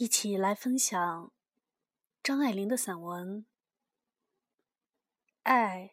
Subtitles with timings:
[0.00, 1.30] 一起来分享
[2.22, 3.40] 张爱玲的散文
[5.42, 5.90] 《爱》。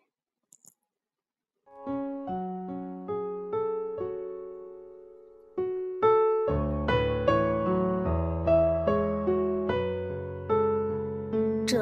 [11.67, 11.77] 这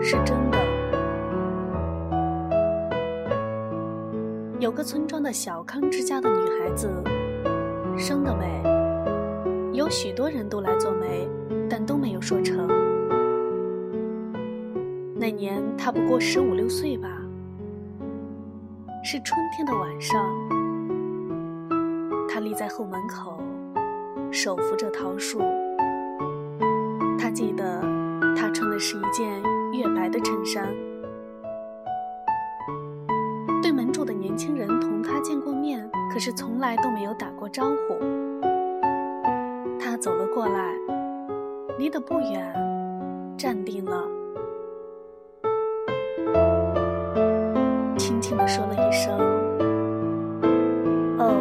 [0.00, 0.56] 是真的。
[4.60, 6.88] 有个村庄的小康之家的女孩子，
[7.98, 8.62] 生得美，
[9.86, 11.28] 有许多人都来做媒，
[11.70, 12.66] 但都没有说成。
[15.14, 17.08] 那年他不过十五六岁吧，
[19.04, 20.20] 是春天的晚上，
[22.28, 23.38] 他立在后门口，
[24.32, 25.38] 手扶着桃树。
[27.16, 27.80] 他记得，
[28.36, 29.40] 他穿的是一件
[29.72, 30.68] 月白的衬衫。
[33.62, 38.45] 对门住的年轻人同他见过面，可是从来都没有打过招呼。
[40.06, 40.72] 走了过来，
[41.78, 42.54] 离得不远，
[43.36, 44.04] 站定了，
[47.98, 49.18] 轻轻地说了一声
[51.18, 51.34] ：“哦，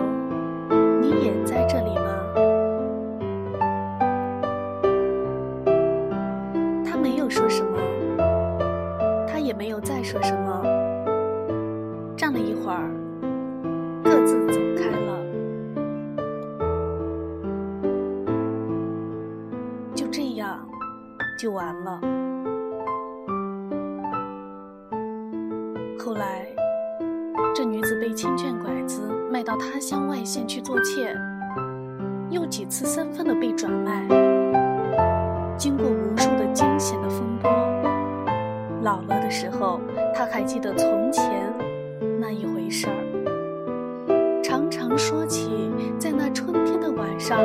[1.00, 2.10] 你也在这里吗？”
[6.90, 7.78] 他没有说什么，
[9.28, 10.64] 他也没有再说什么。
[12.18, 12.90] 站了一会儿，
[14.04, 14.60] 各自走
[21.38, 22.00] 就完了。
[26.00, 26.46] 后来，
[27.56, 31.16] 这女子被亲眷拐子卖到他乡外县去做妾，
[32.30, 34.08] 又几次三番的被转卖，
[35.58, 37.52] 经过无数的惊险的风波。
[38.84, 39.82] 老了的时候，
[40.14, 41.24] 他还记得从前。
[42.20, 47.40] 那一回事儿，常常说起，在那春天的晚上，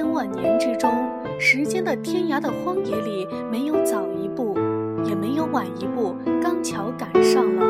[0.00, 0.90] 千万年之中，
[1.38, 4.56] 时间的天涯的荒野里，没有早一步。
[5.04, 7.62] 也没有晚一步，刚巧赶上了，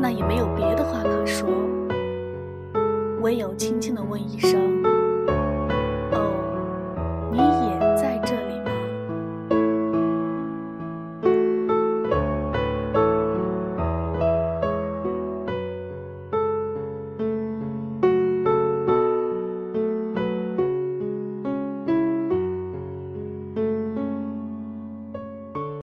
[0.00, 1.50] 那也没有别的话可说，
[3.20, 4.87] 唯有轻轻地问一声。